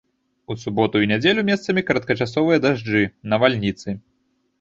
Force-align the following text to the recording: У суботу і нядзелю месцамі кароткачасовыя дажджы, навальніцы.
У 0.53 0.55
суботу 0.61 1.01
і 1.03 1.09
нядзелю 1.11 1.43
месцамі 1.49 1.83
кароткачасовыя 1.89 2.57
дажджы, 2.65 3.03
навальніцы. 3.35 3.95